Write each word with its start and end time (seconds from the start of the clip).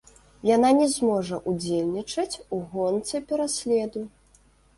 Яна 0.49 0.69
не 0.77 0.87
зможа 0.93 1.39
ўдзельнічаць 1.51 2.39
у 2.57 2.61
гонцы 2.73 3.23
пераследу. 3.29 4.01